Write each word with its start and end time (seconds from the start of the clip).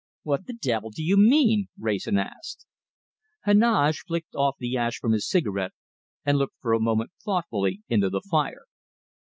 "What 0.23 0.47
the 0.47 0.53
devil 0.55 0.89
do 0.89 1.03
you 1.03 1.15
mean?" 1.15 1.67
Wrayson 1.77 2.17
asked. 2.17 2.65
Heneage 3.45 4.01
flicked 4.07 4.33
off 4.33 4.55
the 4.57 4.75
ash 4.75 4.95
from 4.97 5.11
his 5.11 5.29
cigarette, 5.29 5.73
and 6.25 6.39
looked 6.39 6.55
for 6.59 6.73
a 6.73 6.79
moment 6.79 7.11
thoughtfully 7.23 7.83
into 7.87 8.09
the 8.09 8.21
fire. 8.21 8.65